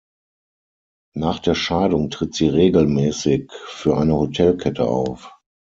[1.13, 5.31] Nach der Scheidung tritt sie regelmäßig für eine Hotelkette auf.